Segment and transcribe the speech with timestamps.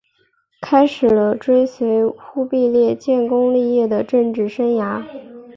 [0.61, 5.05] 开始了追随忽必烈建功立业的政治生涯。